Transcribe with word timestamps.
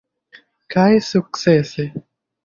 Kaj 0.75 0.95
sukcese! 1.07 1.85